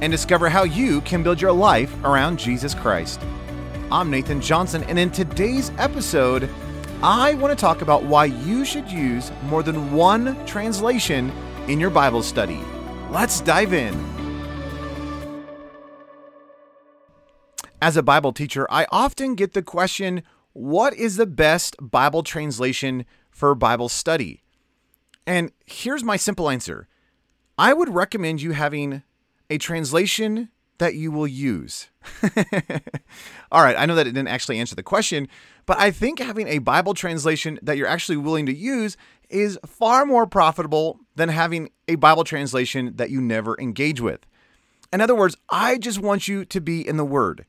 and 0.00 0.10
discover 0.10 0.48
how 0.48 0.64
you 0.64 1.00
can 1.02 1.22
build 1.22 1.40
your 1.40 1.52
life 1.52 1.94
around 2.04 2.38
Jesus 2.38 2.74
Christ. 2.74 3.20
I'm 3.90 4.10
Nathan 4.10 4.40
Johnson, 4.40 4.84
and 4.84 4.98
in 4.98 5.10
today's 5.10 5.70
episode, 5.78 6.48
I 7.02 7.34
want 7.34 7.56
to 7.56 7.60
talk 7.60 7.82
about 7.82 8.04
why 8.04 8.26
you 8.26 8.64
should 8.64 8.90
use 8.90 9.32
more 9.44 9.62
than 9.62 9.92
one 9.92 10.44
translation 10.46 11.32
in 11.68 11.80
your 11.80 11.90
Bible 11.90 12.22
study. 12.22 12.60
Let's 13.10 13.40
dive 13.40 13.72
in. 13.72 13.94
As 17.80 17.96
a 17.96 18.02
Bible 18.02 18.32
teacher, 18.32 18.66
I 18.68 18.86
often 18.90 19.34
get 19.34 19.52
the 19.52 19.62
question 19.62 20.22
what 20.52 20.92
is 20.94 21.16
the 21.16 21.26
best 21.26 21.76
Bible 21.80 22.24
translation 22.24 23.06
for 23.30 23.54
Bible 23.54 23.88
study? 23.88 24.42
And 25.26 25.52
here's 25.66 26.02
my 26.02 26.16
simple 26.16 26.50
answer 26.50 26.88
I 27.56 27.72
would 27.72 27.94
recommend 27.94 28.42
you 28.42 28.52
having 28.52 29.02
a 29.50 29.58
translation 29.58 30.50
that 30.78 30.94
you 30.94 31.10
will 31.10 31.26
use. 31.26 31.88
All 33.52 33.62
right, 33.62 33.76
I 33.76 33.86
know 33.86 33.94
that 33.94 34.06
it 34.06 34.12
didn't 34.12 34.28
actually 34.28 34.58
answer 34.58 34.74
the 34.74 34.82
question, 34.82 35.28
but 35.66 35.78
I 35.78 35.90
think 35.90 36.18
having 36.18 36.48
a 36.48 36.58
Bible 36.58 36.94
translation 36.94 37.58
that 37.62 37.76
you're 37.76 37.88
actually 37.88 38.16
willing 38.16 38.46
to 38.46 38.54
use 38.54 38.96
is 39.28 39.58
far 39.66 40.06
more 40.06 40.26
profitable 40.26 41.00
than 41.16 41.28
having 41.28 41.70
a 41.86 41.96
Bible 41.96 42.24
translation 42.24 42.92
that 42.96 43.10
you 43.10 43.20
never 43.20 43.58
engage 43.60 44.00
with. 44.00 44.24
In 44.92 45.00
other 45.00 45.14
words, 45.14 45.36
I 45.50 45.76
just 45.78 45.98
want 45.98 46.28
you 46.28 46.44
to 46.46 46.60
be 46.60 46.86
in 46.86 46.96
the 46.96 47.04
Word. 47.04 47.44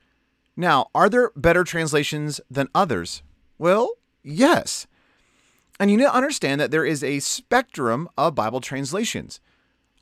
Now, 0.58 0.88
are 0.94 1.08
there 1.10 1.32
better 1.36 1.64
translations 1.64 2.42
than 2.52 2.68
others? 2.76 3.24
Well, 3.58 3.94
yes. 4.24 4.88
And 5.80 5.90
you 5.90 5.96
need 5.96 6.04
to 6.04 6.14
understand 6.14 6.60
that 6.60 6.72
there 6.72 6.86
is 6.86 7.02
a 7.02 7.20
spectrum 7.20 8.10
of 8.18 8.36
Bible 8.36 8.60
translations. 8.60 9.40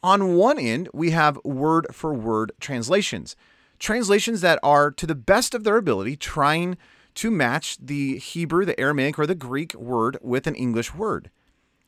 On 0.04 0.36
one 0.36 0.60
end, 0.60 0.90
we 0.94 1.12
have 1.12 1.40
word 1.44 1.88
for 1.92 2.14
word 2.14 2.52
translations, 2.60 3.36
translations 3.80 4.42
that 4.42 4.60
are, 4.62 4.92
to 4.92 5.08
the 5.08 5.16
best 5.16 5.56
of 5.56 5.64
their 5.64 5.78
ability, 5.78 6.16
trying 6.16 6.78
to 7.16 7.32
match 7.32 7.78
the 7.82 8.18
Hebrew, 8.20 8.64
the 8.64 8.80
Aramaic, 8.80 9.18
or 9.18 9.26
the 9.26 9.36
Greek 9.36 9.74
word 9.74 10.18
with 10.22 10.46
an 10.46 10.56
English 10.56 10.94
word. 10.94 11.32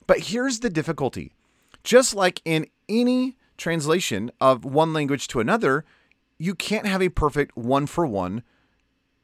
But 0.07 0.21
here's 0.21 0.61
the 0.61 0.69
difficulty 0.71 1.33
just 1.83 2.15
like 2.15 2.41
in 2.43 2.67
any 2.89 3.37
translation 3.57 4.31
of 4.41 4.65
one 4.65 4.91
language 4.91 5.27
to 5.29 5.39
another, 5.39 5.85
you 6.37 6.55
can't 6.55 6.87
have 6.87 7.01
a 7.01 7.09
perfect 7.09 7.55
one 7.55 7.85
for 7.85 8.05
one 8.05 8.43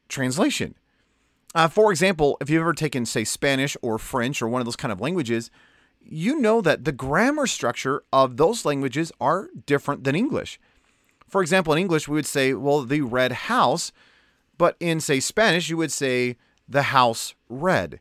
translation. 0.08 0.76
Uh, 1.56 1.68
for 1.68 1.90
example, 1.90 2.38
if 2.42 2.50
you've 2.50 2.62
ever 2.62 2.74
taken, 2.74 3.06
say, 3.06 3.24
Spanish 3.24 3.76
or 3.82 3.98
French 3.98 4.42
or 4.42 4.48
one 4.48 4.62
of 4.62 4.66
those 4.66 4.76
kind 4.76 4.92
of 4.92 5.02
languages, 5.02 5.50
you 6.08 6.40
know 6.40 6.62
that 6.62 6.86
the 6.86 6.92
grammar 6.92 7.48
structure 7.48 8.04
of 8.14 8.38
those 8.38 8.66
languages 8.66 9.12
are 9.20 9.50
different 9.66 10.04
than 10.04 10.16
English. 10.16 10.60
For 11.28 11.42
example, 11.42 11.74
in 11.74 11.80
English, 11.80 12.08
we 12.08 12.16
would 12.16 12.26
say, 12.26 12.54
well, 12.54 12.84
the 12.84 13.02
red 13.02 13.32
house, 13.32 13.92
but 14.58 14.78
in, 14.80 15.00
say, 15.00 15.20
Spanish, 15.20 15.70
you 15.70 15.78
would 15.78 15.92
say 15.92 16.38
the 16.68 16.84
house 16.84 17.34
red. 17.50 18.00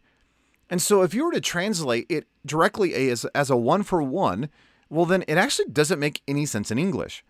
And 0.70 0.80
so 0.80 1.02
if 1.02 1.14
you 1.14 1.24
were 1.24 1.32
to 1.32 1.40
translate 1.40 2.06
it 2.08 2.26
directly 2.46 2.94
as, 3.10 3.24
as 3.34 3.50
a 3.50 3.56
one 3.56 3.82
for 3.82 4.02
one, 4.02 4.48
well, 4.88 5.06
then 5.06 5.24
it 5.26 5.36
actually 5.36 5.66
doesn't 5.66 5.98
make 5.98 6.22
any 6.28 6.46
sense 6.46 6.70
in 6.70 6.78
English. 6.78 7.24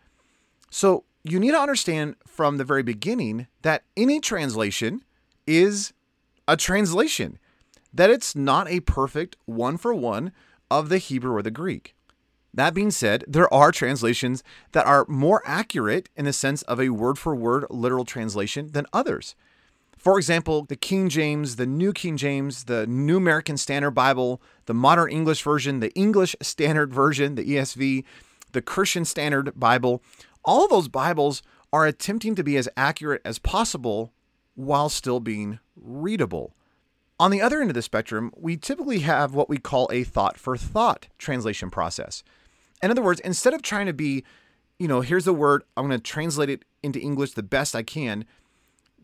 So 0.71 1.05
you 1.23 1.39
need 1.41 1.53
to 1.53 1.61
understand 1.61 2.17
from 2.27 2.57
the 2.57 2.65
very 2.65 2.83
beginning 2.83 3.47
that 3.63 3.85
any 3.97 4.21
translation 4.21 5.05
is 5.47 5.93
a 6.47 6.57
translation, 6.57 7.39
that 7.93 8.11
it's 8.11 8.37
not 8.37 8.69
a 8.69 8.81
perfect 8.81 9.37
one 9.47 9.77
for 9.77 9.95
one 9.95 10.33
of 10.71 10.89
the 10.89 10.99
Hebrew 10.99 11.33
or 11.33 11.43
the 11.43 11.51
Greek. 11.51 11.95
That 12.53 12.75
being 12.75 12.93
said, 12.93 13.25
there 13.27 13.53
are 13.53 13.73
translations 13.73 14.45
that 14.73 14.87
are 14.87 15.07
more 15.09 15.43
accurate 15.45 16.09
in 16.17 16.25
the 16.25 16.33
sense 16.33 16.63
of 16.63 16.81
a 16.81 16.91
word 16.91 17.19
for 17.19 17.35
word 17.35 17.67
literal 17.69 18.05
translation 18.05 18.71
than 18.73 18.87
others. 18.93 19.35
For 19.99 20.19
example, 20.19 20.65
the 20.65 20.77
King 20.77 21.09
James, 21.09 21.57
the 21.57 21.67
New 21.67 21.93
King 21.93 22.17
James, 22.17 22.65
the 22.65 22.87
New 22.87 23.17
American 23.17 23.57
Standard 23.57 23.93
Bible, 23.93 24.41
the 24.67 24.75
Modern 24.75 25.11
English 25.11 25.43
Version, 25.43 25.81
the 25.81 25.93
English 25.95 26.37
Standard 26.43 26.93
Version, 26.93 27.35
the 27.35 27.45
ESV, 27.45 28.05
the 28.53 28.63
Christian 28.63 29.05
Standard 29.05 29.59
Bible, 29.59 30.03
all 30.45 30.69
those 30.69 30.89
Bibles 30.89 31.43
are 31.73 31.87
attempting 31.87 32.35
to 32.35 32.45
be 32.45 32.57
as 32.57 32.69
accurate 32.77 33.23
as 33.25 33.39
possible 33.39 34.13
while 34.55 34.89
still 34.89 35.21
being 35.21 35.59
readable. 35.75 36.55
On 37.21 37.31
the 37.31 37.41
other 37.41 37.61
end 37.61 37.71
of 37.71 37.75
the 37.75 37.83
spectrum, 37.83 38.33
we 38.37 38.57
typically 38.57 39.01
have 39.01 39.35
what 39.35 39.49
we 39.49 39.59
call 39.59 39.89
a 39.93 40.03
thought 40.03 40.37
for 40.37 40.57
thought 40.57 41.07
translation 41.17 41.71
process. 41.71 42.25
In 42.83 42.91
other 42.91 43.03
words, 43.03 43.21
instead 43.21 43.55
of 43.55 43.63
trying 43.63 43.87
to 43.87 43.93
be, 43.93 44.25
you 44.79 44.89
know, 44.89 45.01
here's 45.01 45.25
the 45.25 45.33
word, 45.33 45.63
I'm 45.77 45.87
going 45.87 45.99
to 45.99 46.03
translate 46.03 46.51
it 46.51 46.65
into 46.83 46.99
English 46.99 47.33
the 47.33 47.43
best 47.43 47.77
I 47.77 47.85
can, 47.85 48.25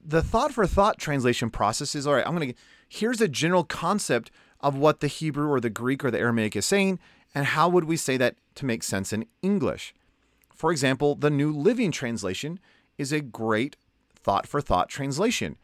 the 0.04 0.22
thought 0.22 0.53
for 0.53 0.66
thought 0.66 0.99
translation 0.99 1.50
process 1.50 1.94
is 1.94 2.06
all 2.06 2.15
right, 2.15 2.26
I'm 2.26 2.34
going 2.34 2.53
to, 2.53 2.59
here's 2.88 3.20
a 3.20 3.28
general 3.28 3.65
concept 3.65 4.31
of 4.60 4.76
what 4.76 5.00
the 5.00 5.06
Hebrew 5.06 5.49
or 5.49 5.60
the 5.60 5.70
Greek 5.70 6.04
or 6.04 6.10
the 6.10 6.19
Aramaic 6.19 6.56
is 6.56 6.66
saying, 6.66 6.99
and 7.34 7.47
how 7.47 7.69
would 7.69 7.84
we 7.84 7.97
say 7.97 8.16
that 8.16 8.34
to 8.56 8.66
make 8.66 8.82
sense 8.82 9.12
in 9.12 9.26
English? 9.41 9.94
For 10.54 10.72
example, 10.72 11.15
the 11.15 11.31
New 11.31 11.53
Living 11.53 11.93
Translation 11.93 12.59
is 12.99 13.12
a 13.12 13.20
great 13.20 13.76
thought 14.15 14.47
for 14.47 14.60
thought 14.60 14.88
translation 14.88 15.56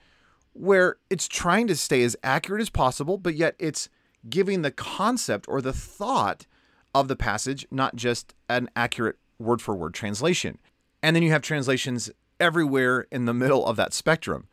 where 0.59 0.97
it's 1.11 1.29
trying 1.29 1.67
to 1.67 1.77
stay 1.77 2.03
as 2.03 2.17
accurate 2.23 2.63
as 2.63 2.71
possible, 2.71 3.19
but 3.19 3.35
yet 3.35 3.55
it's 3.59 3.89
giving 4.29 4.63
the 4.63 4.71
concept 4.71 5.47
or 5.49 5.61
the 5.61 5.73
thought 5.73 6.47
of 6.95 7.09
the 7.09 7.17
passage, 7.17 7.67
not 7.71 7.97
just 7.97 8.35
an 8.49 8.69
accurate 8.75 9.17
word 9.39 9.61
for 9.61 9.75
word 9.75 9.95
translation. 9.95 10.59
And 11.03 11.15
then 11.15 11.23
you 11.23 11.31
have 11.31 11.43
translations 11.43 12.11
everywhere 12.41 13.07
in 13.11 13.27
the 13.27 13.35
middle 13.35 13.67
of 13.67 13.77
that 13.77 13.93
spectrum. 13.93 14.49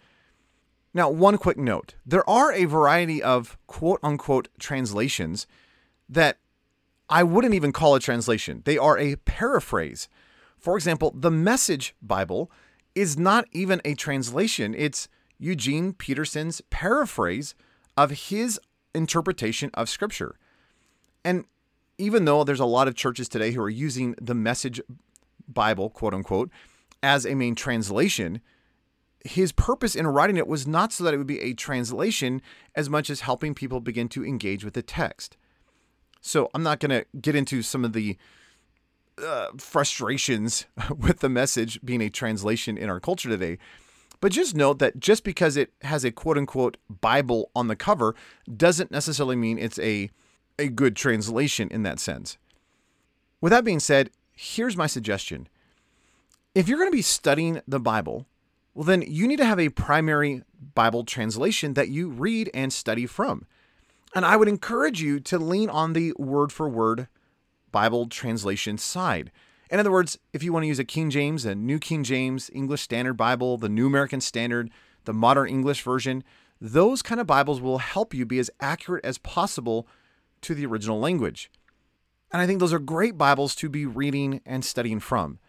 Now, 0.93 1.09
one 1.09 1.37
quick 1.37 1.57
note 1.57 1.95
there 2.05 2.27
are 2.29 2.51
a 2.53 2.65
variety 2.65 3.21
of 3.23 3.57
quote 3.65 3.99
unquote 4.03 4.49
translations 4.59 5.47
that 6.07 6.37
I 7.09 7.23
wouldn't 7.23 7.53
even 7.53 7.71
call 7.71 7.95
a 7.95 7.99
translation, 7.99 8.61
they 8.65 8.77
are 8.77 8.97
a 8.97 9.15
paraphrase. 9.17 10.07
For 10.57 10.75
example, 10.75 11.13
the 11.15 11.31
Message 11.31 11.95
Bible 12.01 12.51
is 12.95 13.17
not 13.17 13.45
even 13.51 13.81
a 13.83 13.95
translation, 13.95 14.75
it's 14.77 15.07
Eugene 15.39 15.93
Peterson's 15.93 16.61
paraphrase 16.69 17.55
of 17.97 18.11
his 18.11 18.59
interpretation 18.95 19.69
of 19.73 19.89
Scripture. 19.89 20.35
And 21.23 21.45
even 21.97 22.25
though 22.25 22.43
there's 22.43 22.59
a 22.59 22.65
lot 22.65 22.87
of 22.87 22.95
churches 22.95 23.29
today 23.29 23.51
who 23.51 23.61
are 23.61 23.69
using 23.69 24.15
the 24.21 24.35
Message 24.35 24.81
Bible, 25.47 25.89
quote 25.89 26.13
unquote, 26.13 26.49
as 27.01 27.25
a 27.25 27.35
main 27.35 27.55
translation, 27.55 28.41
his 29.25 29.51
purpose 29.51 29.95
in 29.95 30.07
writing 30.07 30.37
it 30.37 30.47
was 30.47 30.67
not 30.67 30.91
so 30.91 31.03
that 31.03 31.13
it 31.13 31.17
would 31.17 31.27
be 31.27 31.39
a 31.39 31.53
translation 31.53 32.41
as 32.75 32.89
much 32.89 33.09
as 33.09 33.21
helping 33.21 33.53
people 33.53 33.79
begin 33.79 34.09
to 34.09 34.25
engage 34.25 34.65
with 34.65 34.73
the 34.73 34.81
text. 34.81 35.37
So 36.21 36.49
I'm 36.53 36.63
not 36.63 36.79
going 36.79 36.91
to 36.91 37.05
get 37.19 37.35
into 37.35 37.61
some 37.61 37.83
of 37.83 37.93
the 37.93 38.17
uh, 39.21 39.47
frustrations 39.57 40.65
with 40.97 41.19
the 41.19 41.29
message 41.29 41.79
being 41.83 42.01
a 42.01 42.09
translation 42.09 42.77
in 42.77 42.89
our 42.89 42.99
culture 42.99 43.29
today. 43.29 43.59
But 44.23 44.31
just 44.31 44.55
note 44.55 44.79
that 44.79 45.01
just 45.01 45.25
because 45.25 45.57
it 45.57 45.73
has 45.81 46.05
a 46.05 46.11
quote 46.11 46.37
unquote 46.37 46.77
Bible 46.89 47.51
on 47.53 47.67
the 47.67 47.75
cover 47.75 48.15
doesn't 48.55 48.89
necessarily 48.89 49.35
mean 49.35 49.59
it's 49.59 49.77
a, 49.79 50.11
a 50.57 50.69
good 50.69 50.95
translation 50.95 51.67
in 51.69 51.83
that 51.83 51.99
sense. 51.99 52.37
With 53.41 53.51
that 53.51 53.65
being 53.65 53.81
said, 53.81 54.11
here's 54.31 54.77
my 54.77 54.87
suggestion. 54.87 55.49
If 56.55 56.69
you're 56.69 56.77
going 56.77 56.89
to 56.89 56.95
be 56.95 57.01
studying 57.01 57.59
the 57.67 57.81
Bible, 57.81 58.25
well, 58.73 58.85
then 58.85 59.01
you 59.05 59.27
need 59.27 59.39
to 59.39 59.45
have 59.45 59.59
a 59.59 59.67
primary 59.67 60.43
Bible 60.73 61.03
translation 61.03 61.73
that 61.73 61.89
you 61.89 62.07
read 62.07 62.49
and 62.53 62.71
study 62.71 63.05
from. 63.05 63.45
And 64.15 64.25
I 64.25 64.37
would 64.37 64.47
encourage 64.47 65.01
you 65.01 65.19
to 65.19 65.37
lean 65.37 65.69
on 65.69 65.91
the 65.91 66.13
word 66.17 66.53
for 66.53 66.69
word 66.69 67.09
Bible 67.73 68.07
translation 68.07 68.77
side. 68.77 69.33
In 69.73 69.79
other 69.79 69.91
words, 69.91 70.19
if 70.33 70.43
you 70.43 70.53
want 70.53 70.65
to 70.65 70.67
use 70.67 70.77
a 70.77 70.83
King 70.83 71.09
James, 71.09 71.45
a 71.45 71.55
New 71.55 71.79
King 71.79 72.03
James, 72.03 72.51
English 72.53 72.83
Standard 72.83 73.15
Bible, 73.15 73.57
the 73.57 73.67
New 73.67 73.87
American 73.87 74.21
Standard, 74.21 74.69
the 75.05 75.15
Modern 75.15 75.49
English 75.49 75.81
Version, 75.81 76.23
those 76.61 77.01
kind 77.01 77.19
of 77.19 77.25
Bibles 77.25 77.59
will 77.59 77.79
help 77.79 78.13
you 78.13 78.23
be 78.23 78.37
as 78.37 78.51
accurate 78.59 79.03
as 79.03 79.17
possible 79.17 79.87
to 80.41 80.53
the 80.53 80.67
original 80.67 80.99
language. 80.99 81.49
And 82.31 82.39
I 82.39 82.45
think 82.45 82.59
those 82.59 82.71
are 82.71 82.77
great 82.77 83.17
Bibles 83.17 83.55
to 83.55 83.67
be 83.67 83.87
reading 83.87 84.41
and 84.45 84.63
studying 84.63 84.99
from. 84.99 85.39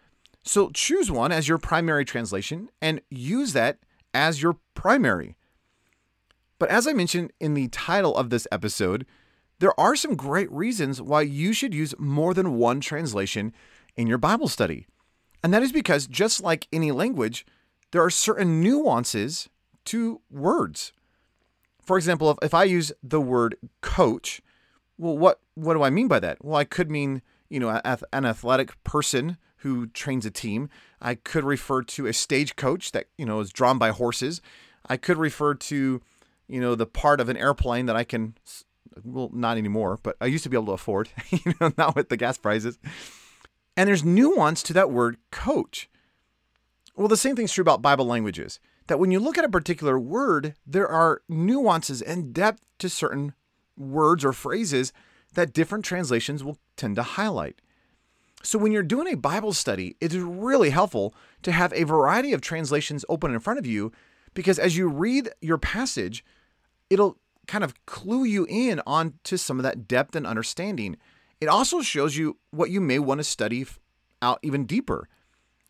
So 0.41 0.71
choose 0.71 1.11
one 1.11 1.31
as 1.31 1.47
your 1.47 1.59
primary 1.59 2.03
translation 2.03 2.71
and 2.81 3.01
use 3.11 3.53
that 3.53 3.77
as 4.11 4.41
your 4.41 4.57
primary. 4.73 5.35
But 6.57 6.69
as 6.69 6.87
I 6.87 6.93
mentioned 6.93 7.31
in 7.39 7.53
the 7.53 7.67
title 7.67 8.17
of 8.17 8.31
this 8.31 8.47
episode, 8.51 9.05
there 9.59 9.79
are 9.79 9.95
some 9.95 10.15
great 10.15 10.51
reasons 10.51 10.99
why 10.99 11.21
you 11.21 11.53
should 11.53 11.75
use 11.75 11.93
more 11.99 12.33
than 12.33 12.57
one 12.57 12.81
translation 12.81 13.53
in 13.97 14.07
your 14.07 14.17
Bible 14.17 14.47
study. 14.47 14.87
And 15.43 15.53
that 15.53 15.63
is 15.63 15.71
because, 15.71 16.07
just 16.07 16.41
like 16.41 16.67
any 16.73 16.91
language, 16.91 17.45
there 17.91 18.03
are 18.03 18.09
certain 18.09 18.61
nuances 18.61 19.47
to 19.85 20.21
words. 20.29 20.91
For 21.81 21.97
example, 21.97 22.31
if, 22.31 22.37
if 22.41 22.53
I 22.53 22.63
use 22.63 22.91
the 23.03 23.21
word 23.21 23.55
coach, 23.81 24.41
well, 24.97 25.17
what, 25.17 25.39
what 25.53 25.75
do 25.75 25.83
I 25.83 25.89
mean 25.89 26.07
by 26.07 26.19
that? 26.19 26.43
Well, 26.43 26.55
I 26.55 26.63
could 26.63 26.89
mean, 26.89 27.21
you 27.49 27.59
know, 27.59 27.69
an 27.69 28.25
athletic 28.25 28.83
person 28.83 29.37
who 29.57 29.87
trains 29.87 30.25
a 30.25 30.31
team. 30.31 30.69
I 31.01 31.15
could 31.15 31.43
refer 31.43 31.83
to 31.83 32.07
a 32.07 32.13
stagecoach 32.13 32.91
that, 32.91 33.07
you 33.17 33.25
know, 33.25 33.39
is 33.39 33.51
drawn 33.51 33.77
by 33.77 33.91
horses. 33.91 34.41
I 34.87 34.97
could 34.97 35.17
refer 35.17 35.53
to, 35.55 36.01
you 36.47 36.59
know, 36.61 36.75
the 36.75 36.85
part 36.85 37.19
of 37.19 37.29
an 37.29 37.37
airplane 37.37 37.85
that 37.85 37.95
I 37.95 38.03
can, 38.03 38.35
well, 39.03 39.29
not 39.33 39.57
anymore, 39.57 39.99
but 40.01 40.17
I 40.19 40.25
used 40.25 40.43
to 40.43 40.49
be 40.49 40.57
able 40.57 40.67
to 40.67 40.71
afford, 40.73 41.09
you 41.29 41.53
know, 41.61 41.71
not 41.77 41.95
with 41.95 42.09
the 42.09 42.17
gas 42.17 42.37
prices. 42.37 42.77
And 43.77 43.87
there's 43.87 44.03
nuance 44.03 44.63
to 44.63 44.73
that 44.73 44.91
word 44.91 45.17
coach. 45.31 45.89
Well, 46.95 47.07
the 47.07 47.17
same 47.17 47.35
thing's 47.35 47.51
true 47.51 47.61
about 47.61 47.81
Bible 47.81 48.05
languages. 48.05 48.59
That 48.87 48.99
when 48.99 49.11
you 49.11 49.19
look 49.19 49.37
at 49.37 49.43
a 49.43 49.49
particular 49.49 49.99
word, 49.99 50.53
there 50.65 50.87
are 50.87 51.21
nuances 51.27 52.01
and 52.01 52.33
depth 52.33 52.61
to 52.79 52.89
certain 52.89 53.33
words 53.77 54.23
or 54.23 54.31
phrases 54.31 54.93
that 55.33 55.53
different 55.53 55.83
translations 55.83 56.43
will 56.43 56.57
tend 56.77 56.95
to 56.95 57.03
highlight. 57.03 57.61
So, 58.43 58.59
when 58.59 58.71
you're 58.71 58.83
doing 58.83 59.11
a 59.11 59.17
Bible 59.17 59.53
study, 59.53 59.97
it 59.99 60.13
is 60.13 60.21
really 60.21 60.69
helpful 60.69 61.15
to 61.41 61.51
have 61.51 61.73
a 61.73 61.83
variety 61.83 62.31
of 62.31 62.41
translations 62.41 63.03
open 63.09 63.33
in 63.33 63.39
front 63.39 63.59
of 63.59 63.65
you 63.65 63.91
because 64.35 64.59
as 64.59 64.77
you 64.77 64.87
read 64.87 65.31
your 65.41 65.57
passage, 65.57 66.23
it'll 66.89 67.17
kind 67.47 67.63
of 67.63 67.73
clue 67.85 68.23
you 68.23 68.45
in 68.47 68.81
on 68.85 69.13
to 69.23 69.37
some 69.37 69.57
of 69.57 69.63
that 69.63 69.87
depth 69.87 70.15
and 70.15 70.27
understanding. 70.27 70.97
It 71.41 71.47
also 71.47 71.81
shows 71.81 72.15
you 72.15 72.37
what 72.51 72.69
you 72.69 72.81
may 72.81 72.99
want 72.99 73.19
to 73.19 73.23
study 73.23 73.65
out 74.21 74.39
even 74.41 74.65
deeper. 74.65 75.07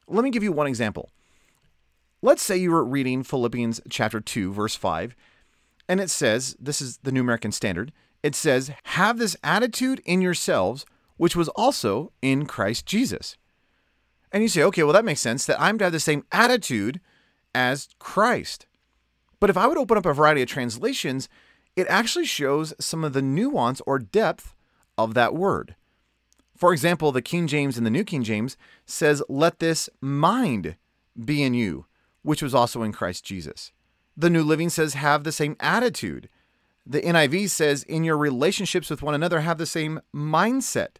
Let 0.07 0.23
me 0.23 0.29
give 0.29 0.43
you 0.43 0.51
one 0.51 0.67
example. 0.67 1.09
Let's 2.21 2.41
say 2.41 2.57
you 2.57 2.71
were 2.71 2.85
reading 2.85 3.23
Philippians 3.23 3.81
chapter 3.89 4.19
2 4.19 4.53
verse 4.53 4.75
5 4.75 5.15
and 5.87 5.99
it 5.99 6.09
says, 6.09 6.55
this 6.59 6.81
is 6.81 6.97
the 7.03 7.11
New 7.11 7.21
American 7.21 7.51
Standard. 7.51 7.91
It 8.23 8.33
says, 8.33 8.71
"Have 8.85 9.19
this 9.19 9.37
attitude 9.43 10.01
in 10.03 10.19
yourselves 10.21 10.85
which 11.17 11.35
was 11.35 11.49
also 11.49 12.11
in 12.21 12.45
Christ 12.45 12.85
Jesus. 12.85 13.37
And 14.31 14.43
you 14.43 14.49
say, 14.49 14.63
okay, 14.63 14.83
well, 14.83 14.93
that 14.93 15.05
makes 15.05 15.21
sense 15.21 15.45
that 15.45 15.61
I'm 15.61 15.77
to 15.77 15.85
have 15.85 15.93
the 15.93 15.99
same 15.99 16.25
attitude 16.31 16.99
as 17.53 17.89
Christ. 17.99 18.65
But 19.39 19.49
if 19.49 19.57
I 19.57 19.67
would 19.67 19.77
open 19.77 19.97
up 19.97 20.05
a 20.05 20.13
variety 20.13 20.41
of 20.41 20.49
translations, 20.49 21.29
it 21.75 21.87
actually 21.87 22.25
shows 22.25 22.73
some 22.79 23.03
of 23.03 23.13
the 23.13 23.21
nuance 23.21 23.81
or 23.85 23.99
depth 23.99 24.54
of 24.97 25.13
that 25.13 25.35
word. 25.35 25.75
For 26.55 26.71
example, 26.71 27.11
the 27.11 27.21
King 27.21 27.47
James 27.47 27.77
and 27.77 27.85
the 27.85 27.91
New 27.91 28.03
King 28.03 28.23
James 28.23 28.57
says, 28.85 29.21
Let 29.27 29.59
this 29.59 29.89
mind 30.01 30.75
be 31.23 31.43
in 31.43 31.53
you, 31.53 31.85
which 32.21 32.41
was 32.41 32.55
also 32.55 32.81
in 32.81 32.91
Christ 32.91 33.25
Jesus. 33.25 33.71
The 34.15 34.29
New 34.29 34.43
Living 34.43 34.69
says, 34.69 34.93
Have 34.93 35.23
the 35.23 35.31
same 35.31 35.57
attitude. 35.59 36.29
The 36.85 37.01
NIV 37.01 37.49
says, 37.49 37.83
In 37.83 38.03
your 38.03 38.17
relationships 38.17 38.89
with 38.89 39.01
one 39.01 39.15
another, 39.15 39.41
have 39.41 39.57
the 39.57 39.65
same 39.65 39.99
mindset 40.13 40.97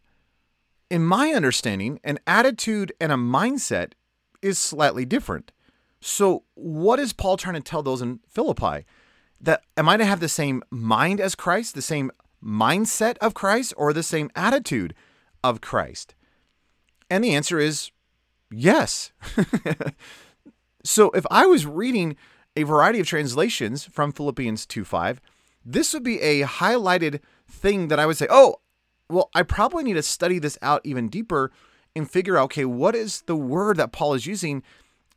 in 0.89 1.05
my 1.05 1.31
understanding, 1.31 1.99
an 2.03 2.19
attitude 2.27 2.93
and 2.99 3.11
a 3.11 3.15
mindset 3.15 3.93
is 4.41 4.57
slightly 4.57 5.05
different. 5.05 5.51
So, 5.99 6.43
what 6.53 6.99
is 6.99 7.13
Paul 7.13 7.37
trying 7.37 7.55
to 7.55 7.61
tell 7.61 7.81
those 7.81 8.01
in 8.01 8.19
Philippi? 8.27 8.85
That 9.41 9.63
am 9.75 9.89
I 9.89 9.97
to 9.97 10.05
have 10.05 10.19
the 10.19 10.29
same 10.29 10.63
mind 10.69 11.19
as 11.19 11.35
Christ, 11.35 11.75
the 11.75 11.81
same 11.81 12.11
mindset 12.45 13.17
of 13.17 13.33
Christ, 13.33 13.73
or 13.77 13.91
the 13.91 14.03
same 14.03 14.29
attitude 14.35 14.93
of 15.43 15.61
Christ? 15.61 16.15
And 17.09 17.23
the 17.23 17.35
answer 17.35 17.59
is 17.59 17.91
yes. 18.51 19.11
so, 20.83 21.09
if 21.11 21.25
I 21.31 21.45
was 21.45 21.65
reading 21.65 22.15
a 22.55 22.63
variety 22.63 22.99
of 22.99 23.07
translations 23.07 23.85
from 23.85 24.11
Philippians 24.11 24.65
2 24.65 24.83
5, 24.83 25.21
this 25.65 25.93
would 25.93 26.03
be 26.03 26.21
a 26.21 26.43
highlighted 26.43 27.19
thing 27.49 27.87
that 27.89 27.99
I 27.99 28.05
would 28.05 28.17
say, 28.17 28.27
oh, 28.29 28.57
well, 29.09 29.29
I 29.35 29.43
probably 29.43 29.83
need 29.83 29.93
to 29.93 30.03
study 30.03 30.39
this 30.39 30.57
out 30.61 30.81
even 30.83 31.09
deeper 31.09 31.51
and 31.95 32.09
figure 32.09 32.37
out 32.37 32.45
okay, 32.45 32.65
what 32.65 32.95
is 32.95 33.21
the 33.21 33.35
word 33.35 33.77
that 33.77 33.91
Paul 33.91 34.13
is 34.13 34.25
using 34.25 34.63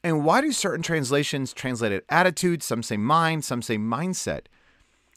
and 0.05 0.25
why 0.25 0.41
do 0.41 0.53
certain 0.53 0.83
translations 0.83 1.53
translate 1.53 1.93
it 1.93 2.05
attitude, 2.09 2.63
some 2.63 2.83
say 2.83 2.97
mind, 2.97 3.45
some 3.45 3.63
say 3.63 3.77
mindset? 3.77 4.43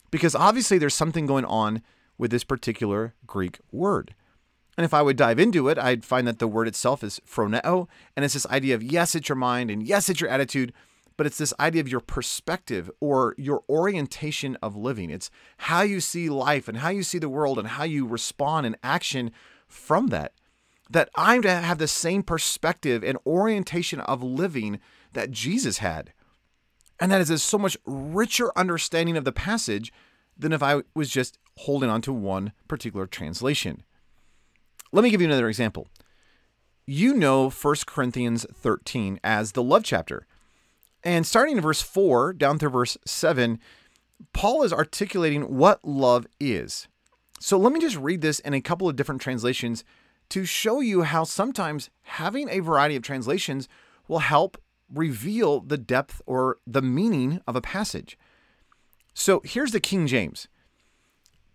Because 0.10 0.36
obviously 0.36 0.78
there's 0.78 0.94
something 0.94 1.26
going 1.26 1.46
on 1.46 1.82
with 2.18 2.32
this 2.32 2.44
particular 2.44 3.14
Greek 3.26 3.60
word. 3.72 4.16
And 4.78 4.86
if 4.86 4.94
I 4.94 5.02
would 5.02 5.18
dive 5.18 5.40
into 5.40 5.68
it, 5.68 5.78
I'd 5.78 6.06
find 6.06 6.28
that 6.28 6.40
the 6.40 6.48
word 6.48 6.68
itself 6.68 7.04
is 7.04 7.20
phroneo, 7.28 7.88
and 8.16 8.24
it's 8.24 8.34
this 8.34 8.48
idea 8.48 8.76
of 8.76 8.84
yes, 8.84 9.16
it's 9.16 9.30
your 9.30 9.36
mind, 9.36 9.70
and 9.70 9.84
yes, 9.84 10.10
it's 10.10 10.22
your 10.22 10.30
attitude, 10.30 10.74
but 11.18 11.28
it's 11.28 11.38
this 11.38 11.54
idea 11.60 11.82
of 11.82 11.90
your 11.90 12.00
perspective 12.00 12.90
or 13.00 13.36
your 13.38 13.64
orientation 13.70 14.58
of 14.62 14.76
living. 14.76 15.10
It's 15.10 15.30
how 15.58 15.82
you 15.82 16.00
see 16.00 16.30
life 16.30 16.68
and 16.68 16.78
how 16.78 16.90
you 16.90 17.04
see 17.04 17.20
the 17.20 17.30
world 17.30 17.60
and 17.60 17.68
how 17.68 17.84
you 17.84 18.08
respond 18.08 18.66
in 18.66 18.78
action 18.82 19.32
from 19.68 20.08
that. 20.08 20.34
That 20.90 21.10
I'm 21.16 21.42
to 21.44 21.54
have 21.54 21.78
the 21.78 21.88
same 21.88 22.24
perspective 22.24 23.04
and 23.04 23.18
orientation 23.26 24.00
of 24.02 24.24
living 24.24 24.80
that 25.14 25.32
Jesus 25.32 25.78
had. 25.78 26.14
And 27.00 27.12
that 27.12 27.22
is 27.22 27.30
a 27.30 27.40
so 27.40 27.58
much 27.58 27.78
richer 27.86 28.52
understanding 28.56 29.18
of 29.18 29.26
the 29.26 29.32
passage 29.32 29.94
than 30.38 30.54
if 30.54 30.64
I 30.64 30.82
was 30.96 31.10
just 31.10 31.38
holding 31.62 31.90
on 31.90 32.02
to 32.02 32.14
one 32.14 32.52
particular 32.68 33.06
translation. 33.06 33.84
Let 34.92 35.04
me 35.04 35.10
give 35.10 35.22
you 35.22 35.28
another 35.28 35.48
example. 35.48 35.88
You 36.86 37.14
know 37.14 37.50
1 37.50 37.76
Corinthians 37.86 38.46
13 38.54 39.20
as 39.24 39.52
the 39.52 39.64
love 39.64 39.84
chapter. 39.84 40.26
And 41.04 41.26
starting 41.26 41.58
in 41.58 41.62
verse 41.62 41.82
4 41.82 42.34
down 42.34 42.60
through 42.60 42.72
verse 42.72 42.98
7, 43.06 43.60
Paul 44.34 44.64
is 44.64 44.74
articulating 44.74 45.58
what 45.58 45.84
love 45.86 46.28
is. 46.40 46.88
So 47.40 47.58
let 47.58 47.74
me 47.74 47.80
just 47.80 47.98
read 47.98 48.22
this 48.22 48.40
in 48.40 48.54
a 48.54 48.62
couple 48.62 48.90
of 48.90 48.96
different 48.96 49.22
translations 49.22 49.84
to 50.30 50.46
show 50.46 50.80
you 50.80 51.04
how 51.04 51.24
sometimes 51.24 51.90
having 52.04 52.50
a 52.50 52.60
variety 52.60 52.96
of 52.96 53.04
translations 53.04 53.68
will 54.08 54.20
help 54.20 54.58
reveal 54.94 55.60
the 55.60 55.78
depth 55.78 56.22
or 56.26 56.58
the 56.68 56.82
meaning 56.82 57.42
of 57.48 57.56
a 57.56 57.62
passage. 57.62 58.18
So 59.14 59.42
here's 59.44 59.72
the 59.72 59.80
King 59.80 60.08
James. 60.08 60.48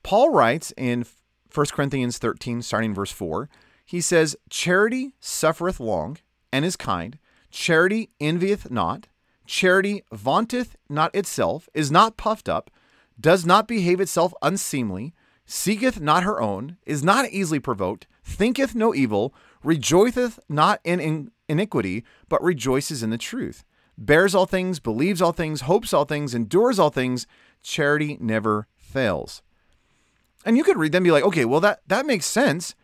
Paul 0.07 0.31
writes 0.31 0.73
in 0.77 1.05
1 1.53 1.67
Corinthians 1.73 2.19
13, 2.19 2.63
starting 2.63 2.95
verse 2.95 3.11
4, 3.11 3.49
he 3.85 4.01
says, 4.01 4.37
Charity 4.49 5.15
suffereth 5.19 5.81
long 5.81 6.19
and 6.53 6.65
is 6.65 6.77
kind. 6.77 7.19
Charity 7.51 8.11
envieth 8.21 8.71
not. 8.71 9.09
Charity 9.47 10.05
vaunteth 10.13 10.77
not 10.89 11.13
itself, 11.13 11.69
is 11.75 11.91
not 11.91 12.17
puffed 12.17 12.49
up, 12.49 12.71
does 13.21 13.45
not 13.45 13.67
behave 13.67 14.01
itself 14.01 14.33
unseemly, 14.43 15.13
seeketh 15.45 16.01
not 16.01 16.23
her 16.23 16.41
own, 16.41 16.77
is 16.87 17.03
not 17.03 17.29
easily 17.31 17.59
provoked, 17.59 18.07
thinketh 18.23 18.77
no 18.77 18.95
evil, 18.95 19.35
rejoiceth 19.65 20.39
not 20.49 20.79
in 20.85 21.33
iniquity, 21.49 22.05
but 22.29 22.41
rejoices 22.45 23.03
in 23.03 23.11
the 23.11 23.19
truth, 23.19 23.65
bears 23.99 24.37
all 24.37 24.47
things, 24.47 24.79
believes 24.79 25.21
all 25.21 25.33
things, 25.33 25.63
hopes 25.63 25.93
all 25.93 26.05
things, 26.05 26.33
endures 26.33 26.79
all 26.79 26.91
things. 26.91 27.27
Charity 27.61 28.17
never 28.21 28.69
fails. 28.77 29.43
And 30.47 30.57
you 30.57 30.63
could 30.63 30.79
read 30.79 30.93
them 30.93 31.03
be 31.03 31.11
like, 31.11 31.25
okay, 31.25 31.45
well, 31.45 31.61
that, 31.61 31.81
that 31.89 32.07
makes 32.07 32.25
sense. 32.25 32.77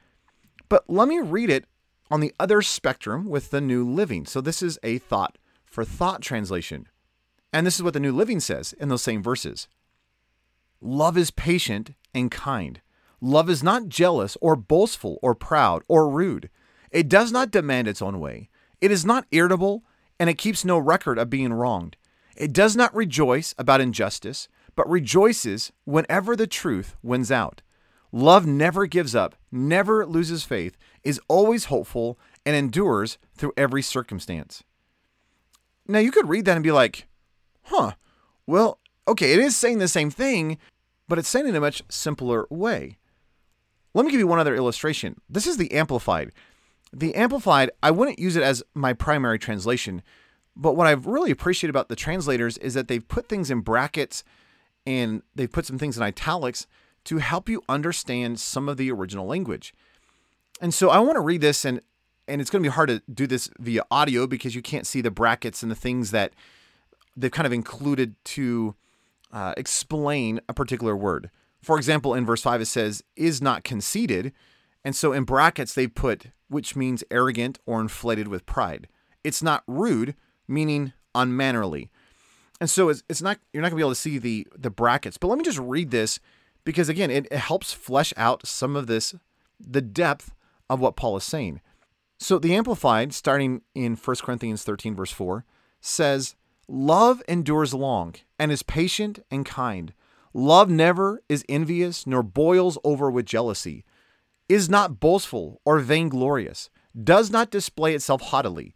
But 0.69 0.85
let 0.88 1.07
me 1.07 1.21
read 1.21 1.49
it 1.49 1.64
on 2.11 2.21
the 2.21 2.35
other 2.38 2.61
spectrum 2.61 3.28
with 3.28 3.50
the 3.50 3.61
New 3.61 3.88
Living. 3.88 4.26
So 4.26 4.40
this 4.40 4.62
is 4.62 4.81
a 4.83 4.99
thought 4.99 5.38
for 5.64 5.85
thought 5.85 6.23
translation. 6.23 6.88
And 7.52 7.64
this 7.64 7.76
is 7.76 7.83
what 7.83 7.95
the 7.95 8.00
New 8.00 8.12
Living 8.12 8.40
says 8.40 8.73
in 8.75 8.88
those 8.88 9.02
same 9.02 9.23
verses 9.23 9.69
Love 10.81 11.16
is 11.16 11.31
patient 11.31 11.95
and 12.12 12.33
kind. 12.33 12.81
Love 13.21 13.49
is 13.49 13.62
not 13.62 13.88
jealous 13.88 14.37
or 14.40 14.57
boastful 14.57 15.21
or 15.23 15.33
proud 15.33 15.85
or 15.87 16.11
rude. 16.11 16.50
It 16.90 17.09
does 17.09 17.31
not 17.31 17.52
demand 17.52 17.87
its 17.87 18.02
own 18.02 18.19
way. 18.19 18.50
It 18.81 18.90
is 18.90 19.07
not 19.07 19.26
irritable 19.31 19.85
and 20.19 20.28
it 20.28 20.38
keeps 20.38 20.64
no 20.64 20.78
record 20.78 21.16
of 21.16 21.31
being 21.31 21.52
wronged. 21.52 21.97
It 22.37 22.52
does 22.52 22.75
not 22.75 22.95
rejoice 22.95 23.54
about 23.57 23.81
injustice, 23.81 24.49
but 24.75 24.88
rejoices 24.88 25.73
whenever 25.85 26.37
the 26.37 26.47
truth 26.47 26.97
wins 27.02 27.31
out. 27.31 27.62
Love 28.11 28.47
never 28.47 28.87
gives 28.87 29.14
up, 29.14 29.35
never 29.50 30.05
loses 30.07 30.45
faith, 30.45 30.76
is 31.02 31.21
always 31.29 31.67
hopeful, 31.67 32.19
and 32.45 32.55
endures 32.55 33.19
through 33.35 33.52
every 33.57 33.83
circumstance. 33.83 34.62
Now, 35.87 35.99
you 35.99 36.11
could 36.11 36.29
read 36.29 36.45
that 36.45 36.57
and 36.57 36.62
be 36.62 36.73
like, 36.73 37.07
huh, 37.62 37.93
well, 38.47 38.79
okay, 39.09 39.33
it 39.33 39.38
is 39.38 39.57
saying 39.57 39.79
the 39.79 39.88
same 39.88 40.11
thing, 40.11 40.59
but 41.09 41.19
it's 41.19 41.29
saying 41.29 41.47
it 41.47 41.50
in 41.50 41.57
a 41.57 41.61
much 41.61 41.83
simpler 41.88 42.47
way. 42.50 42.99
Let 43.95 44.05
me 44.05 44.11
give 44.11 44.21
you 44.21 44.26
one 44.26 44.38
other 44.38 44.55
illustration. 44.55 45.21
This 45.29 45.47
is 45.47 45.57
the 45.57 45.73
Amplified. 45.73 46.33
The 46.93 47.14
Amplified, 47.14 47.71
I 47.83 47.91
wouldn't 47.91 48.19
use 48.19 48.37
it 48.37 48.43
as 48.43 48.62
my 48.75 48.93
primary 48.93 49.38
translation, 49.38 50.02
but 50.55 50.76
what 50.76 50.87
I've 50.87 51.07
really 51.07 51.31
appreciated 51.31 51.71
about 51.71 51.88
the 51.88 51.97
translators 51.97 52.59
is 52.59 52.75
that 52.75 52.88
they've 52.88 53.07
put 53.07 53.29
things 53.29 53.50
in 53.50 53.61
brackets 53.61 54.23
and 54.87 55.23
they've 55.35 55.51
put 55.51 55.67
some 55.67 55.79
things 55.79 55.97
in 55.97 56.03
italics 56.03 56.67
to 57.05 57.19
help 57.19 57.49
you 57.49 57.62
understand 57.69 58.39
some 58.39 58.69
of 58.69 58.77
the 58.77 58.91
original 58.91 59.27
language. 59.27 59.75
And 60.61 60.73
so 60.73 60.91
I 60.91 61.01
want 61.01 61.17
to 61.17 61.21
read 61.21 61.41
this 61.41 61.65
and 61.65 61.81
and 62.29 62.41
it's 62.41 62.51
going 62.51 62.62
to 62.62 62.69
be 62.69 62.73
hard 62.73 62.89
to 62.89 63.03
do 63.12 63.27
this 63.27 63.51
via 63.59 63.83
audio 63.91 64.29
because 64.29 64.55
you 64.55 64.62
can't 64.62 64.87
see 64.87 65.01
the 65.01 65.11
brackets 65.11 65.62
and 65.62 65.71
the 65.71 65.77
things 65.77 66.12
that 66.12 66.33
they've 67.17 67.33
kind 67.33 67.47
of 67.47 67.53
included 67.53 68.15
to 68.25 68.77
uh, 69.33 69.55
explain 69.57 70.41
a 70.49 70.55
particular 70.55 70.97
word. 70.97 71.31
For 71.62 71.77
example, 71.77 72.15
in 72.15 72.25
verse 72.25 72.43
5, 72.43 72.61
it 72.61 72.67
says, 72.67 73.03
is 73.17 73.43
not 73.43 73.65
conceited. 73.65 74.33
And 74.85 74.95
so 74.95 75.12
in 75.12 75.25
brackets, 75.25 75.75
they 75.75 75.87
put, 75.87 76.27
which 76.49 76.77
means 76.77 77.05
arrogant 77.11 77.59
or 77.67 77.81
inflated 77.81 78.29
with 78.29 78.47
pride. 78.47 78.89
It's 79.25 79.43
not 79.43 79.65
rude, 79.67 80.15
meaning 80.47 80.93
unmannerly. 81.15 81.91
And 82.62 82.71
so 82.71 82.90
it's, 82.90 83.02
it's 83.09 83.21
not, 83.21 83.40
you're 83.52 83.61
not 83.61 83.71
gonna 83.71 83.78
be 83.78 83.83
able 83.83 83.90
to 83.90 83.97
see 83.97 84.19
the, 84.19 84.47
the 84.57 84.71
brackets, 84.71 85.19
but 85.19 85.26
let 85.26 85.37
me 85.37 85.42
just 85.42 85.59
read 85.59 85.90
this 85.90 86.21
because 86.62 86.88
again, 86.88 87.11
it, 87.11 87.26
it 87.28 87.38
helps 87.38 87.73
flesh 87.73 88.14
out 88.16 88.47
some 88.47 88.76
of 88.76 88.87
this, 88.87 89.16
the 89.59 89.81
depth 89.81 90.33
of 90.71 90.78
what 90.78 90.95
Paul 90.95 91.16
is 91.16 91.25
saying. 91.25 91.61
So 92.21 92.38
the 92.38 92.54
Amplified, 92.54 93.14
starting 93.14 93.62
in 93.75 93.97
1 93.97 94.16
Corinthians 94.23 94.62
13, 94.62 94.95
verse 94.95 95.11
4, 95.11 95.45
says, 95.81 96.37
Love 96.69 97.21
endures 97.26 97.75
long 97.75 98.14
and 98.38 98.52
is 98.52 98.62
patient 98.62 99.19
and 99.28 99.45
kind. 99.45 99.92
Love 100.33 100.71
never 100.71 101.21
is 101.28 101.45
envious 101.49 102.07
nor 102.07 102.23
boils 102.23 102.78
over 102.85 103.11
with 103.11 103.26
jealousy, 103.26 103.85
is 104.49 104.71
not 104.71 105.00
boastful 105.00 105.61
or 105.64 105.81
vainglorious, 105.81 106.71
does 107.02 107.28
not 107.28 107.50
display 107.50 107.92
itself 107.92 108.21
haughtily. 108.21 108.73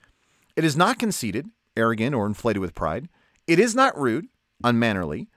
It 0.57 0.65
is 0.65 0.77
not 0.77 0.99
conceited, 0.99 1.47
arrogant, 1.77 2.17
or 2.17 2.27
inflated 2.27 2.61
with 2.61 2.75
pride. 2.75 3.09
It 3.47 3.59
is 3.59 3.75
not 3.75 3.99
rude, 3.99 4.29
unmannerly, 4.65 5.29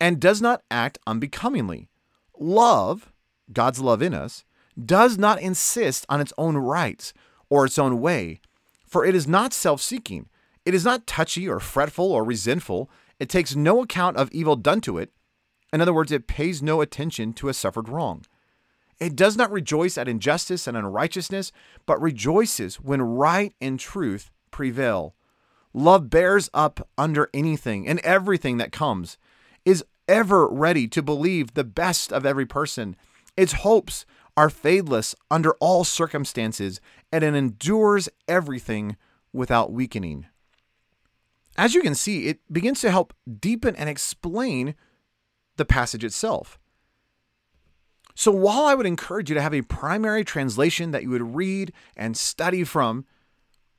and 0.00 0.20
does 0.20 0.42
not 0.42 0.62
act 0.70 0.98
unbecomingly. 1.06 1.88
Love, 2.38 3.12
God's 3.52 3.80
love 3.80 4.02
in 4.02 4.14
us, 4.14 4.44
does 4.82 5.18
not 5.18 5.40
insist 5.40 6.06
on 6.08 6.20
its 6.20 6.32
own 6.36 6.56
rights 6.56 7.12
or 7.48 7.64
its 7.64 7.78
own 7.78 8.00
way, 8.00 8.40
for 8.86 9.04
it 9.04 9.14
is 9.14 9.28
not 9.28 9.52
self 9.52 9.80
seeking. 9.80 10.28
It 10.64 10.74
is 10.74 10.84
not 10.84 11.06
touchy 11.06 11.48
or 11.48 11.60
fretful 11.60 12.12
or 12.12 12.24
resentful. 12.24 12.90
It 13.20 13.28
takes 13.28 13.54
no 13.54 13.82
account 13.82 14.16
of 14.16 14.30
evil 14.32 14.56
done 14.56 14.80
to 14.82 14.98
it. 14.98 15.12
In 15.72 15.80
other 15.80 15.92
words, 15.92 16.12
it 16.12 16.26
pays 16.26 16.62
no 16.62 16.80
attention 16.80 17.32
to 17.34 17.48
a 17.48 17.54
suffered 17.54 17.88
wrong. 17.88 18.24
It 18.98 19.16
does 19.16 19.36
not 19.36 19.50
rejoice 19.50 19.98
at 19.98 20.08
injustice 20.08 20.66
and 20.66 20.76
unrighteousness, 20.76 21.50
but 21.86 22.00
rejoices 22.00 22.76
when 22.76 23.02
right 23.02 23.54
and 23.60 23.78
truth 23.78 24.30
prevail. 24.50 25.14
Love 25.74 26.10
bears 26.10 26.50
up 26.52 26.88
under 26.98 27.30
anything 27.32 27.88
and 27.88 27.98
everything 28.00 28.58
that 28.58 28.72
comes, 28.72 29.16
is 29.64 29.84
ever 30.08 30.48
ready 30.48 30.86
to 30.88 31.02
believe 31.02 31.54
the 31.54 31.64
best 31.64 32.12
of 32.12 32.26
every 32.26 32.46
person. 32.46 32.96
Its 33.36 33.52
hopes 33.52 34.04
are 34.36 34.48
fadeless 34.48 35.14
under 35.30 35.52
all 35.54 35.84
circumstances, 35.84 36.80
and 37.10 37.22
it 37.22 37.34
endures 37.34 38.08
everything 38.28 38.96
without 39.32 39.72
weakening. 39.72 40.26
As 41.56 41.74
you 41.74 41.82
can 41.82 41.94
see, 41.94 42.26
it 42.26 42.40
begins 42.50 42.80
to 42.80 42.90
help 42.90 43.12
deepen 43.40 43.76
and 43.76 43.88
explain 43.88 44.74
the 45.56 45.64
passage 45.64 46.04
itself. 46.04 46.58
So, 48.14 48.30
while 48.30 48.64
I 48.64 48.74
would 48.74 48.86
encourage 48.86 49.30
you 49.30 49.34
to 49.34 49.42
have 49.42 49.54
a 49.54 49.62
primary 49.62 50.24
translation 50.24 50.90
that 50.90 51.02
you 51.02 51.10
would 51.10 51.34
read 51.34 51.72
and 51.96 52.16
study 52.16 52.64
from, 52.64 53.06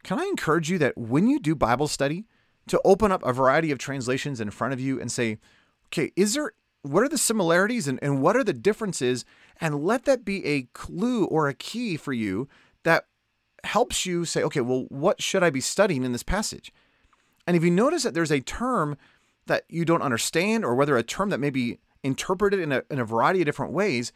can 0.04 0.20
I 0.20 0.26
encourage 0.26 0.70
you 0.70 0.78
that 0.80 0.98
when 0.98 1.28
you 1.28 1.40
do 1.40 1.56
Bible 1.56 1.88
study, 1.88 2.26
to 2.68 2.82
open 2.86 3.12
up 3.12 3.24
a 3.24 3.34
variety 3.34 3.72
of 3.72 3.78
translations 3.78 4.40
in 4.40 4.50
front 4.50 4.74
of 4.74 4.80
you 4.80 5.00
and 5.00 5.12
say, 5.12 5.38
okay, 5.88 6.12
is 6.16 6.34
there 6.34 6.54
what 6.84 7.04
are 7.04 7.10
the 7.10 7.18
similarities 7.18 7.88
and, 7.88 7.98
and 8.02 8.22
what 8.22 8.36
are 8.36 8.44
the 8.44 8.54
differences? 8.54 9.24
And 9.62 9.84
let 9.84 10.04
that 10.04 10.26
be 10.26 10.46
a 10.46 10.64
clue 10.74 11.26
or 11.26 11.48
a 11.48 11.54
key 11.54 11.96
for 11.96 12.12
you 12.12 12.50
that 12.84 13.06
helps 13.64 14.06
you 14.06 14.26
say, 14.26 14.44
okay, 14.44 14.60
well, 14.60 14.86
what 14.90 15.22
should 15.22 15.44
I 15.44 15.50
be 15.50 15.62
studying 15.62 16.04
in 16.04 16.12
this 16.12 16.24
passage? 16.24 16.74
And 17.48 17.56
if 17.56 17.64
you 17.64 17.72
notice 17.72 18.04
that 18.04 18.14
there's 18.14 18.32
a 18.32 18.42
term 18.42 18.98
that 19.46 19.64
you 19.70 19.86
don't 19.86 20.02
understand, 20.02 20.66
or 20.66 20.76
whether 20.76 20.98
a 20.98 21.04
term 21.04 21.30
that 21.30 21.40
may 21.40 21.50
be 21.50 21.80
interpreted 22.04 22.60
in 22.60 22.74
a, 22.74 22.84
in 22.92 23.00
a 23.00 23.06
variety 23.06 23.40
of 23.42 23.46
different 23.46 23.72
ways, 23.72 24.12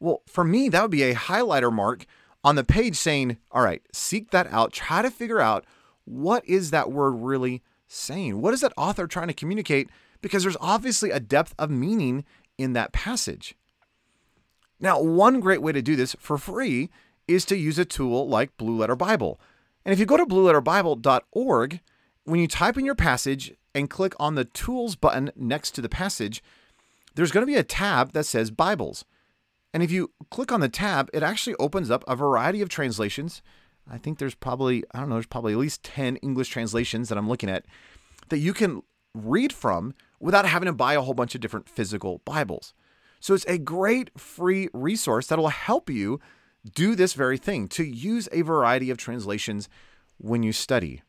well, 0.00 0.22
for 0.26 0.44
me, 0.44 0.70
that 0.70 0.80
would 0.80 0.90
be 0.90 1.02
a 1.02 1.14
highlighter 1.14 1.72
mark 1.72 2.06
on 2.46 2.54
the 2.54 2.62
page 2.62 2.94
saying, 2.94 3.38
all 3.50 3.64
right, 3.64 3.82
seek 3.92 4.30
that 4.30 4.46
out, 4.52 4.72
try 4.72 5.02
to 5.02 5.10
figure 5.10 5.40
out 5.40 5.66
what 6.04 6.44
is 6.46 6.70
that 6.70 6.92
word 6.92 7.10
really 7.10 7.60
saying? 7.88 8.40
What 8.40 8.54
is 8.54 8.60
that 8.60 8.72
author 8.76 9.08
trying 9.08 9.26
to 9.26 9.34
communicate? 9.34 9.90
Because 10.20 10.44
there's 10.44 10.56
obviously 10.60 11.10
a 11.10 11.18
depth 11.18 11.56
of 11.58 11.70
meaning 11.70 12.24
in 12.56 12.72
that 12.74 12.92
passage. 12.92 13.56
Now, 14.78 15.02
one 15.02 15.40
great 15.40 15.60
way 15.60 15.72
to 15.72 15.82
do 15.82 15.96
this 15.96 16.14
for 16.20 16.38
free 16.38 16.88
is 17.26 17.44
to 17.46 17.56
use 17.56 17.80
a 17.80 17.84
tool 17.84 18.28
like 18.28 18.56
Blue 18.56 18.76
Letter 18.76 18.94
Bible. 18.94 19.40
And 19.84 19.92
if 19.92 19.98
you 19.98 20.06
go 20.06 20.16
to 20.16 20.24
blueletterbible.org, 20.24 21.80
when 22.22 22.40
you 22.40 22.46
type 22.46 22.78
in 22.78 22.84
your 22.84 22.94
passage 22.94 23.54
and 23.74 23.90
click 23.90 24.14
on 24.20 24.36
the 24.36 24.44
Tools 24.44 24.94
button 24.94 25.32
next 25.34 25.72
to 25.72 25.80
the 25.80 25.88
passage, 25.88 26.44
there's 27.16 27.32
going 27.32 27.44
to 27.44 27.52
be 27.52 27.58
a 27.58 27.64
tab 27.64 28.12
that 28.12 28.24
says 28.24 28.52
Bibles. 28.52 29.04
And 29.76 29.82
if 29.82 29.90
you 29.90 30.10
click 30.30 30.52
on 30.52 30.60
the 30.60 30.70
tab, 30.70 31.10
it 31.12 31.22
actually 31.22 31.54
opens 31.56 31.90
up 31.90 32.02
a 32.08 32.16
variety 32.16 32.62
of 32.62 32.70
translations. 32.70 33.42
I 33.86 33.98
think 33.98 34.16
there's 34.16 34.34
probably, 34.34 34.82
I 34.94 35.00
don't 35.00 35.10
know, 35.10 35.16
there's 35.16 35.26
probably 35.26 35.52
at 35.52 35.58
least 35.58 35.82
10 35.82 36.16
English 36.16 36.48
translations 36.48 37.10
that 37.10 37.18
I'm 37.18 37.28
looking 37.28 37.50
at 37.50 37.66
that 38.30 38.38
you 38.38 38.54
can 38.54 38.82
read 39.12 39.52
from 39.52 39.92
without 40.18 40.46
having 40.46 40.64
to 40.64 40.72
buy 40.72 40.94
a 40.94 41.02
whole 41.02 41.12
bunch 41.12 41.34
of 41.34 41.42
different 41.42 41.68
physical 41.68 42.22
Bibles. 42.24 42.72
So 43.20 43.34
it's 43.34 43.44
a 43.44 43.58
great 43.58 44.18
free 44.18 44.70
resource 44.72 45.26
that 45.26 45.38
will 45.38 45.48
help 45.48 45.90
you 45.90 46.20
do 46.74 46.94
this 46.94 47.12
very 47.12 47.36
thing 47.36 47.68
to 47.68 47.84
use 47.84 48.30
a 48.32 48.40
variety 48.40 48.88
of 48.88 48.96
translations 48.96 49.68
when 50.16 50.42
you 50.42 50.54
study. 50.54 51.02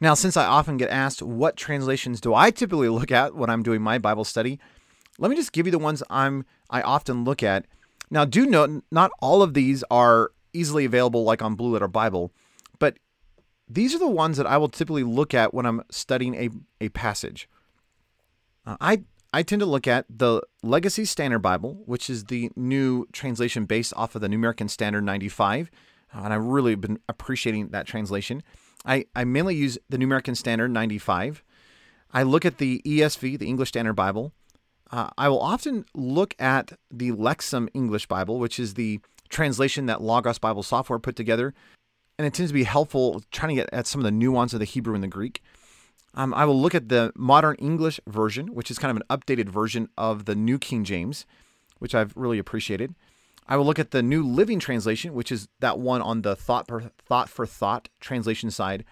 Now, 0.00 0.14
since 0.14 0.36
I 0.36 0.44
often 0.44 0.76
get 0.76 0.90
asked 0.90 1.22
what 1.22 1.56
translations 1.56 2.20
do 2.20 2.34
I 2.34 2.52
typically 2.52 2.88
look 2.88 3.10
at 3.10 3.34
when 3.34 3.50
I'm 3.50 3.64
doing 3.64 3.82
my 3.82 3.98
Bible 3.98 4.22
study, 4.22 4.60
let 5.18 5.30
me 5.30 5.36
just 5.36 5.52
give 5.52 5.66
you 5.66 5.72
the 5.72 5.78
ones 5.78 6.02
I'm 6.10 6.44
I 6.70 6.82
often 6.82 7.24
look 7.24 7.42
at. 7.42 7.66
Now, 8.10 8.24
do 8.24 8.46
note 8.46 8.84
not 8.90 9.10
all 9.20 9.42
of 9.42 9.54
these 9.54 9.82
are 9.90 10.30
easily 10.52 10.84
available 10.84 11.24
like 11.24 11.42
on 11.42 11.54
Blue 11.54 11.72
Letter 11.72 11.88
Bible, 11.88 12.32
but 12.78 12.98
these 13.68 13.94
are 13.94 13.98
the 13.98 14.06
ones 14.06 14.36
that 14.36 14.46
I 14.46 14.56
will 14.56 14.68
typically 14.68 15.02
look 15.02 15.34
at 15.34 15.52
when 15.52 15.66
I'm 15.66 15.82
studying 15.90 16.34
a, 16.34 16.50
a 16.80 16.88
passage. 16.90 17.48
Uh, 18.64 18.76
I 18.80 19.02
I 19.32 19.42
tend 19.42 19.60
to 19.60 19.66
look 19.66 19.86
at 19.86 20.06
the 20.08 20.40
Legacy 20.62 21.04
Standard 21.04 21.40
Bible, 21.40 21.82
which 21.84 22.08
is 22.08 22.24
the 22.24 22.50
new 22.56 23.06
translation 23.12 23.66
based 23.66 23.92
off 23.96 24.14
of 24.14 24.22
the 24.22 24.28
New 24.28 24.36
American 24.36 24.68
Standard 24.68 25.04
95, 25.04 25.70
uh, 26.14 26.20
and 26.24 26.32
I've 26.32 26.44
really 26.44 26.74
been 26.74 26.98
appreciating 27.08 27.68
that 27.68 27.86
translation. 27.86 28.42
I, 28.86 29.04
I 29.14 29.24
mainly 29.24 29.56
use 29.56 29.78
the 29.90 29.98
New 29.98 30.06
American 30.06 30.36
Standard 30.36 30.70
95. 30.70 31.42
I 32.12 32.22
look 32.22 32.44
at 32.44 32.58
the 32.58 32.80
ESV, 32.86 33.38
the 33.38 33.48
English 33.48 33.70
Standard 33.70 33.94
Bible. 33.94 34.32
Uh, 34.90 35.10
I 35.18 35.28
will 35.28 35.40
often 35.40 35.84
look 35.94 36.34
at 36.38 36.72
the 36.90 37.12
Lexham 37.12 37.68
English 37.74 38.06
Bible, 38.06 38.38
which 38.38 38.58
is 38.58 38.74
the 38.74 39.00
translation 39.28 39.86
that 39.86 40.00
Logos 40.00 40.38
Bible 40.38 40.62
Software 40.62 40.98
put 40.98 41.16
together. 41.16 41.54
and 42.18 42.26
it 42.26 42.32
tends 42.32 42.50
to 42.50 42.54
be 42.54 42.64
helpful 42.64 43.22
trying 43.30 43.50
to 43.50 43.62
get 43.62 43.68
at 43.72 43.86
some 43.86 44.00
of 44.00 44.04
the 44.04 44.10
nuance 44.10 44.52
of 44.54 44.58
the 44.58 44.64
Hebrew 44.64 44.94
and 44.94 45.02
the 45.02 45.08
Greek. 45.08 45.42
Um, 46.14 46.32
I 46.32 46.46
will 46.46 46.58
look 46.58 46.74
at 46.74 46.88
the 46.88 47.12
modern 47.14 47.56
English 47.56 48.00
version, 48.06 48.54
which 48.54 48.70
is 48.70 48.78
kind 48.78 48.90
of 48.90 48.96
an 48.96 49.18
updated 49.18 49.50
version 49.50 49.88
of 49.98 50.24
the 50.24 50.34
New 50.34 50.58
King 50.58 50.82
James, 50.82 51.26
which 51.78 51.94
I've 51.94 52.16
really 52.16 52.38
appreciated. 52.38 52.94
I 53.46 53.56
will 53.56 53.66
look 53.66 53.78
at 53.78 53.90
the 53.90 54.02
New 54.02 54.26
Living 54.26 54.58
Translation, 54.58 55.12
which 55.12 55.30
is 55.30 55.48
that 55.60 55.78
one 55.78 56.00
on 56.00 56.22
the 56.22 56.34
thought 56.34 56.70
thought 57.06 57.28
for 57.28 57.46
thought 57.46 57.90
translation 58.00 58.50
side. 58.50 58.84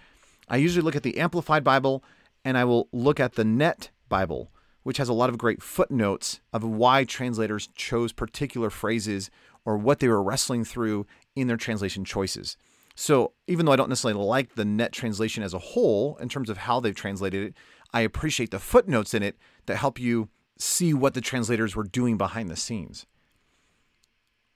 I 0.47 0.57
usually 0.57 0.83
look 0.83 0.95
at 0.95 1.03
the 1.03 1.17
Amplified 1.17 1.63
Bible, 1.63 2.03
and 2.45 2.57
I 2.57 2.63
will 2.63 2.87
look 2.91 3.19
at 3.19 3.33
the 3.33 3.43
Net 3.43 3.89
Bible, 4.07 4.51
which 4.85 4.97
has 4.97 5.09
a 5.09 5.13
lot 5.13 5.31
of 5.31 5.37
great 5.39 5.63
footnotes 5.63 6.41
of 6.53 6.63
why 6.63 7.03
translators 7.03 7.69
chose 7.73 8.13
particular 8.13 8.69
phrases 8.69 9.31
or 9.65 9.79
what 9.79 9.99
they 9.99 10.07
were 10.07 10.21
wrestling 10.21 10.63
through 10.63 11.07
in 11.35 11.47
their 11.47 11.57
translation 11.57 12.05
choices. 12.05 12.55
So 12.93 13.33
even 13.47 13.65
though 13.65 13.71
I 13.71 13.77
don't 13.77 13.89
necessarily 13.89 14.23
like 14.23 14.53
the 14.53 14.63
net 14.63 14.91
translation 14.91 15.41
as 15.41 15.55
a 15.55 15.59
whole 15.59 16.17
in 16.17 16.29
terms 16.29 16.51
of 16.51 16.57
how 16.57 16.79
they've 16.79 16.93
translated 16.93 17.47
it, 17.47 17.53
I 17.95 18.01
appreciate 18.01 18.51
the 18.51 18.59
footnotes 18.59 19.15
in 19.15 19.23
it 19.23 19.37
that 19.65 19.77
help 19.77 19.99
you 19.99 20.29
see 20.59 20.93
what 20.93 21.15
the 21.15 21.19
translators 21.21 21.75
were 21.75 21.83
doing 21.83 22.15
behind 22.15 22.51
the 22.51 22.55
scenes. 22.55 23.07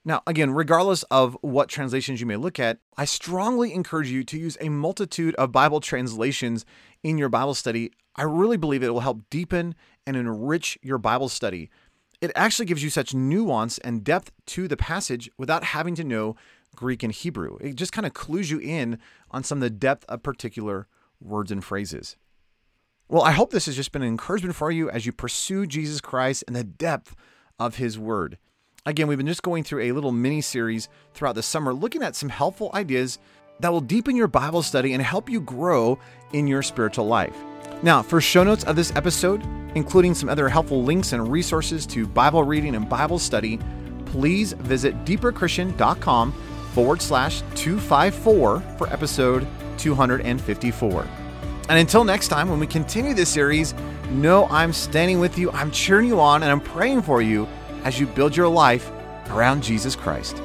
Now, 0.05 0.21
again, 0.27 0.51
regardless 0.51 1.01
of 1.09 1.39
what 1.41 1.69
translations 1.69 2.21
you 2.21 2.27
may 2.27 2.35
look 2.35 2.59
at, 2.59 2.77
I 2.97 3.05
strongly 3.05 3.73
encourage 3.73 4.11
you 4.11 4.23
to 4.25 4.37
use 4.37 4.59
a 4.61 4.69
multitude 4.69 5.33
of 5.35 5.51
Bible 5.51 5.79
translations 5.79 6.65
in 7.01 7.17
your 7.17 7.29
Bible 7.29 7.55
study. 7.55 7.91
I 8.19 8.23
really 8.23 8.57
believe 8.57 8.83
it 8.83 8.93
will 8.93 8.99
help 8.99 9.21
deepen 9.29 9.75
and 10.05 10.17
enrich 10.17 10.77
your 10.81 10.97
Bible 10.97 11.29
study. 11.29 11.69
It 12.19 12.33
actually 12.35 12.65
gives 12.65 12.83
you 12.83 12.89
such 12.89 13.13
nuance 13.13 13.77
and 13.77 14.03
depth 14.03 14.33
to 14.47 14.67
the 14.67 14.75
passage 14.75 15.31
without 15.37 15.63
having 15.63 15.95
to 15.95 16.03
know 16.03 16.35
Greek 16.75 17.01
and 17.01 17.13
Hebrew. 17.13 17.55
It 17.61 17.75
just 17.75 17.93
kind 17.93 18.05
of 18.05 18.13
clues 18.13 18.51
you 18.51 18.59
in 18.59 18.99
on 19.31 19.45
some 19.45 19.59
of 19.59 19.61
the 19.61 19.69
depth 19.69 20.03
of 20.09 20.21
particular 20.21 20.87
words 21.21 21.49
and 21.49 21.63
phrases. 21.63 22.17
Well, 23.07 23.23
I 23.23 23.31
hope 23.31 23.51
this 23.51 23.67
has 23.67 23.77
just 23.77 23.93
been 23.93 24.01
an 24.01 24.09
encouragement 24.09 24.57
for 24.57 24.69
you 24.69 24.89
as 24.89 25.05
you 25.05 25.13
pursue 25.13 25.65
Jesus 25.65 26.01
Christ 26.01 26.43
and 26.45 26.57
the 26.57 26.65
depth 26.65 27.15
of 27.57 27.77
his 27.77 27.97
word. 27.97 28.37
Again, 28.85 29.07
we've 29.07 29.17
been 29.17 29.27
just 29.27 29.43
going 29.43 29.63
through 29.63 29.83
a 29.83 29.93
little 29.93 30.11
mini 30.11 30.41
series 30.41 30.89
throughout 31.13 31.35
the 31.35 31.43
summer 31.43 31.73
looking 31.73 32.03
at 32.03 32.17
some 32.17 32.27
helpful 32.27 32.69
ideas 32.73 33.17
that 33.61 33.71
will 33.71 33.79
deepen 33.79 34.17
your 34.17 34.27
Bible 34.27 34.61
study 34.61 34.91
and 34.91 35.01
help 35.01 35.29
you 35.29 35.39
grow 35.39 35.97
in 36.33 36.47
your 36.47 36.61
spiritual 36.61 37.07
life. 37.07 37.35
Now, 37.81 38.01
for 38.01 38.19
show 38.19 38.43
notes 38.43 38.63
of 38.65 38.75
this 38.75 38.93
episode, 38.95 39.41
including 39.75 40.13
some 40.13 40.29
other 40.29 40.49
helpful 40.49 40.83
links 40.83 41.13
and 41.13 41.31
resources 41.31 41.85
to 41.87 42.05
Bible 42.05 42.43
reading 42.43 42.75
and 42.75 42.89
Bible 42.89 43.19
study, 43.19 43.59
please 44.05 44.53
visit 44.53 45.05
deeperchristian.com 45.05 46.33
forward 46.73 47.01
slash 47.01 47.41
254 47.55 48.59
for 48.77 48.89
episode 48.89 49.47
254. 49.77 51.07
And 51.69 51.77
until 51.77 52.03
next 52.03 52.29
time, 52.29 52.49
when 52.49 52.59
we 52.59 52.67
continue 52.67 53.13
this 53.13 53.29
series, 53.29 53.73
know 54.11 54.47
I'm 54.47 54.73
standing 54.73 55.19
with 55.19 55.37
you, 55.37 55.51
I'm 55.51 55.71
cheering 55.71 56.07
you 56.07 56.19
on, 56.19 56.43
and 56.43 56.51
I'm 56.51 56.61
praying 56.61 57.03
for 57.03 57.21
you 57.21 57.47
as 57.83 57.99
you 57.99 58.07
build 58.07 58.35
your 58.35 58.47
life 58.47 58.91
around 59.29 59.61
Jesus 59.61 59.95
Christ. 59.95 60.41